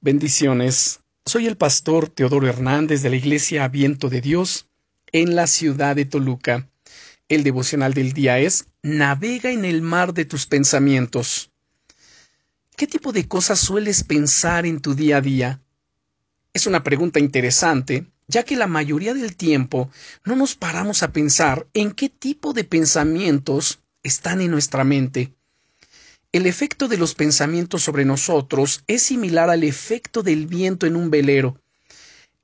[0.00, 1.00] Bendiciones.
[1.26, 4.68] Soy el pastor Teodoro Hernández de la Iglesia Viento de Dios
[5.10, 6.68] en la ciudad de Toluca.
[7.28, 11.50] El devocional del día es Navega en el mar de tus pensamientos.
[12.76, 15.62] ¿Qué tipo de cosas sueles pensar en tu día a día?
[16.52, 19.90] Es una pregunta interesante, ya que la mayoría del tiempo
[20.24, 25.34] no nos paramos a pensar en qué tipo de pensamientos están en nuestra mente.
[26.30, 31.10] El efecto de los pensamientos sobre nosotros es similar al efecto del viento en un
[31.10, 31.58] velero.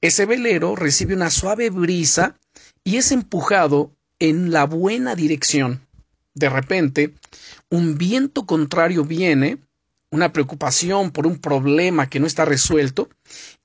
[0.00, 2.38] Ese velero recibe una suave brisa
[2.82, 5.86] y es empujado en la buena dirección.
[6.32, 7.14] De repente,
[7.68, 9.58] un viento contrario viene,
[10.10, 13.10] una preocupación por un problema que no está resuelto,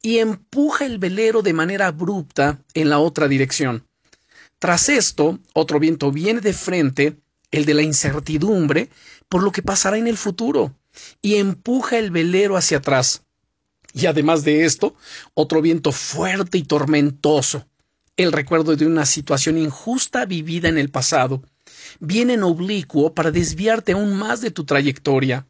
[0.02, 3.86] y empuja el velero de manera abrupta en la otra dirección.
[4.60, 7.18] Tras esto, otro viento viene de frente
[7.52, 8.90] el de la incertidumbre
[9.28, 10.76] por lo que pasará en el futuro,
[11.22, 13.24] y empuja el velero hacia atrás.
[13.94, 14.96] Y además de esto,
[15.34, 17.66] otro viento fuerte y tormentoso,
[18.18, 21.44] el recuerdo de una situación injusta vivida en el pasado,
[22.00, 25.48] viene en oblicuo para desviarte aún más de tu trayectoria.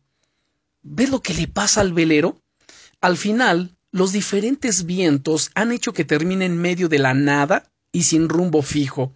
[0.81, 2.41] ¿Ves lo que le pasa al velero?
[3.01, 8.03] Al final, los diferentes vientos han hecho que termine en medio de la nada y
[8.03, 9.15] sin rumbo fijo,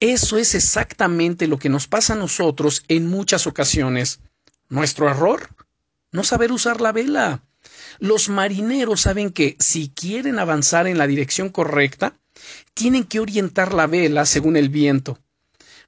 [0.00, 4.20] eso es exactamente lo que nos pasa a nosotros en muchas ocasiones.
[4.68, 5.48] Nuestro error,
[6.12, 7.42] no saber usar la vela.
[7.98, 12.16] Los marineros saben que si quieren avanzar en la dirección correcta,
[12.74, 15.18] tienen que orientar la vela según el viento.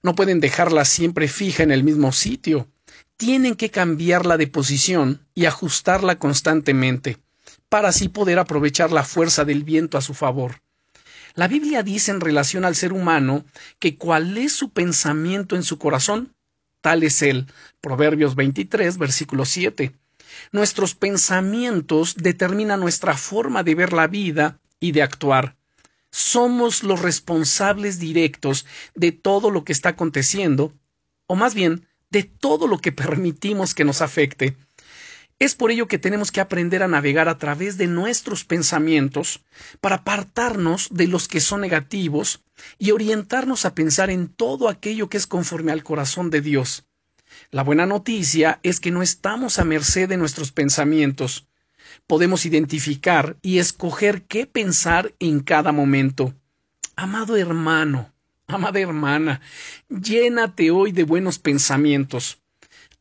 [0.03, 2.69] No pueden dejarla siempre fija en el mismo sitio.
[3.17, 7.19] Tienen que cambiarla de posición y ajustarla constantemente,
[7.69, 10.63] para así poder aprovechar la fuerza del viento a su favor.
[11.37, 13.45] La Biblia dice en relación al ser humano
[13.79, 16.35] que cuál es su pensamiento en su corazón,
[16.81, 17.47] tal es él.
[17.83, 19.95] Proverbios 23, versículo 7.
[20.51, 25.57] Nuestros pensamientos determinan nuestra forma de ver la vida y de actuar.
[26.11, 28.65] Somos los responsables directos
[28.95, 30.73] de todo lo que está aconteciendo,
[31.27, 34.57] o más bien, de todo lo que permitimos que nos afecte.
[35.39, 39.45] Es por ello que tenemos que aprender a navegar a través de nuestros pensamientos
[39.83, 42.43] para apartarnos de los que son negativos
[42.79, 46.87] y orientarnos a pensar en todo aquello que es conforme al corazón de Dios.
[47.51, 51.47] La buena noticia es que no estamos a merced de nuestros pensamientos.
[52.07, 56.35] Podemos identificar y escoger qué pensar en cada momento.
[56.97, 58.11] Amado hermano,
[58.47, 59.43] amada hermana,
[59.91, 62.41] llénate hoy de buenos pensamientos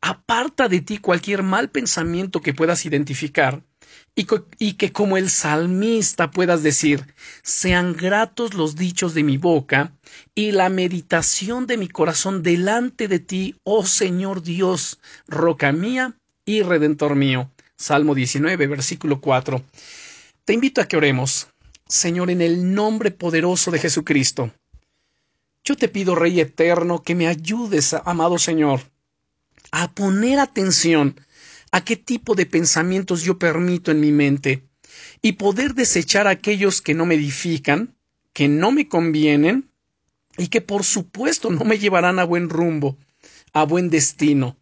[0.06, 3.62] aparta de ti cualquier mal pensamiento que puedas identificar
[4.14, 7.12] y, que como el salmista puedas decir,
[7.42, 9.92] sean gratos los dichos de mi boca
[10.34, 16.14] y la meditación de mi corazón delante de ti, oh Señor Dios, roca mía
[16.44, 17.50] y redentor mío.
[17.76, 19.60] Salmo 19, versículo 4.
[20.44, 21.48] Te invito a que oremos.
[21.88, 24.52] Señor, en el nombre poderoso de Jesucristo.
[25.64, 28.80] Yo te pido, Rey eterno, que me ayudes, amado Señor,
[29.72, 31.20] a poner atención
[31.72, 34.68] a qué tipo de pensamientos yo permito en mi mente
[35.22, 37.96] y poder desechar aquellos que no me edifican,
[38.32, 39.70] que no me convienen
[40.38, 42.98] y que por supuesto no me llevarán a buen rumbo,
[43.52, 44.56] a buen destino.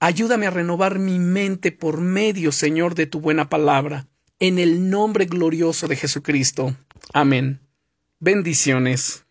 [0.00, 4.06] Ayúdame a renovar mi mente por medio, Señor, de tu buena palabra,
[4.38, 6.76] en el nombre glorioso de Jesucristo.
[7.12, 7.60] Amén.
[8.20, 9.23] Bendiciones.